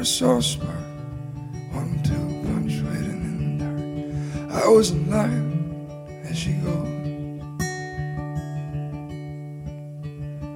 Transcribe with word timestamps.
a 0.00 0.04
soft 0.04 0.46
spot. 0.46 0.68
One, 1.72 2.00
two, 2.02 2.14
punctuating 2.48 3.20
in 3.28 3.58
the 3.58 3.64
dark. 4.48 4.64
I 4.64 4.68
was 4.68 4.92
in 4.92 5.10
line 5.10 5.86
as 6.24 6.38
she 6.38 6.52
goes 6.52 6.88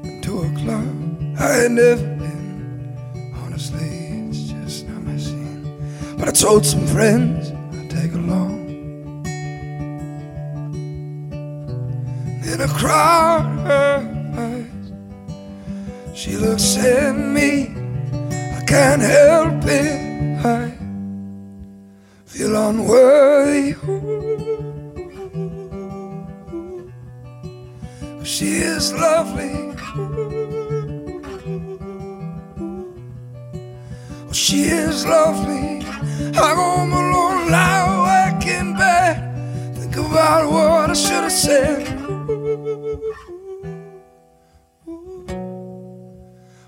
into 0.03 0.33
a 0.41 0.51
club 0.63 1.39
I 1.39 1.53
had 1.61 1.73
never 1.73 2.07
been. 2.17 2.97
Honestly, 3.45 3.87
it's 4.31 4.49
just 4.49 4.89
not 4.89 5.03
my 5.03 5.19
scene. 5.19 6.17
But 6.17 6.29
I 6.29 6.33
told 6.33 6.65
some 6.65 6.87
friends 6.87 7.51
I'd 7.77 7.91
take 7.91 8.15
along. 8.15 8.65
In 12.51 12.61
a 12.63 12.69
crowd 12.69 13.51
she 16.15 16.39
looks 16.39 16.79
at 16.79 17.13
me. 17.13 17.84
Can't 18.75 19.03
help 19.03 19.65
it. 19.67 20.45
I 20.45 20.73
feel 22.27 22.57
unworthy. 22.57 23.77
She 28.25 28.51
is 28.73 28.93
lovely. 28.95 29.55
She 34.33 34.63
is 34.65 35.07
lovely. 35.07 35.87
I 36.35 36.55
go 36.59 36.65
home 36.75 36.93
alone, 36.93 37.53
lie 37.53 37.85
awake 37.95 38.45
in 38.49 38.77
bed, 38.77 39.77
think 39.77 39.95
about 39.97 40.51
what 40.51 40.91
I 40.91 40.95
should 40.95 41.23
have 41.23 41.31
said. 41.31 41.87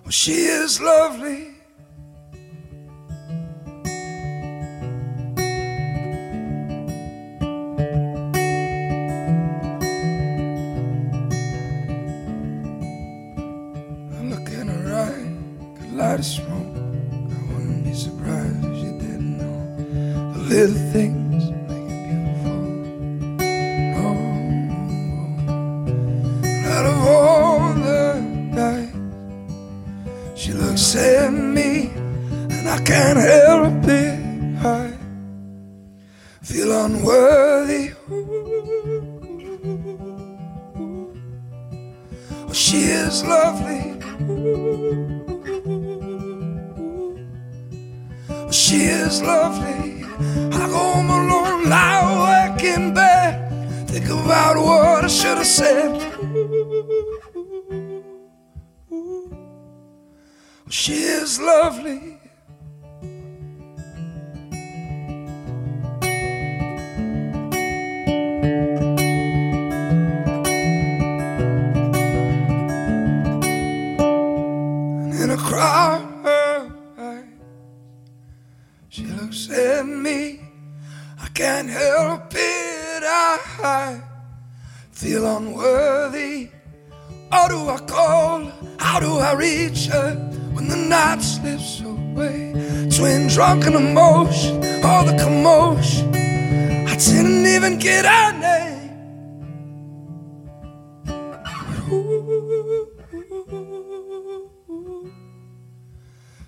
She 0.08 0.34
is 0.34 0.80
lovely. 0.80 1.55
Light 15.96 16.20
a 16.20 16.22
smoke. 16.22 16.76
I 16.76 17.40
wouldn't 17.48 17.84
be 17.84 17.94
surprised 17.94 18.64
if 18.66 18.76
she 18.76 18.90
didn't 19.00 19.38
know 19.38 19.76
the 20.34 20.40
little 20.40 20.76
things 20.92 21.42
make 21.68 21.90
it 21.90 22.02
beautiful. 22.06 22.60
Oh, 23.96 24.36
out 26.74 26.86
of 26.92 26.98
all 27.08 27.72
the 27.72 28.20
nights, 28.60 28.98
she 30.38 30.52
looks 30.52 30.94
at 30.96 31.32
me, 31.32 31.90
and 32.50 32.68
I 32.68 32.78
can't 32.82 33.18
help 33.18 33.84
it. 33.88 34.20
I 34.62 34.92
feel 36.42 36.72
unworthy. 36.84 37.92
She 42.52 42.84
is 42.84 43.24
lovely. 43.24 43.95
She 48.66 48.78
is 48.78 49.22
lovely. 49.22 50.02
I 50.02 50.66
go 50.66 50.76
home 50.76 51.08
alone, 51.08 51.68
lie 51.70 52.50
awake 52.50 52.64
in 52.64 52.92
bed, 52.92 53.88
think 53.88 54.06
about 54.06 54.56
what 54.56 55.04
I 55.04 55.06
should 55.06 55.38
have 55.38 55.46
said. 55.46 56.02
She 60.68 60.94
is 60.94 61.38
lovely. 61.40 62.18
And 75.04 75.14
in 75.22 75.30
a 75.30 75.36
crowd 75.36 76.05
she 78.96 79.04
looks 79.04 79.50
at 79.50 79.84
me. 79.84 80.40
I 81.20 81.28
can't 81.34 81.68
help 81.68 82.32
it. 82.32 83.02
I 83.04 84.00
feel 84.90 85.36
unworthy. 85.36 86.48
How 87.30 87.46
do 87.46 87.68
I 87.68 87.78
call? 87.80 88.50
How 88.78 88.98
do 88.98 89.18
I 89.18 89.34
reach 89.34 89.88
her 89.88 90.14
when 90.54 90.68
the 90.68 90.76
night 90.76 91.20
slips 91.20 91.82
away? 91.82 92.54
Twin 92.96 93.28
drunken 93.28 93.74
emotion, 93.74 94.82
all 94.82 95.04
the 95.04 95.18
commotion. 95.22 96.08
I 96.88 96.96
didn't 96.96 97.46
even 97.46 97.78
get 97.78 98.06
her 98.06 98.32
name. 98.48 98.76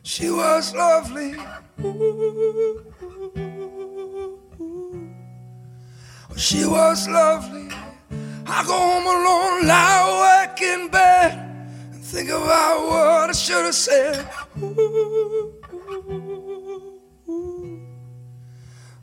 She 0.02 0.30
was 0.30 0.74
lovely. 0.74 1.36
She 6.36 6.64
was 6.66 7.08
lovely. 7.08 7.68
I 8.46 8.64
go 8.66 8.72
home 8.72 9.06
alone, 9.06 9.66
lie 9.68 10.48
awake 10.48 10.60
in 10.60 10.88
bed, 10.88 11.32
and 11.92 12.02
think 12.02 12.30
about 12.30 12.86
what 12.88 13.30
I 13.30 13.32
should 13.32 13.64
have 13.66 13.74
said. 13.76 14.28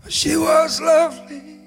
She 0.09 0.35
was 0.35 0.81
lovely. 0.81 1.59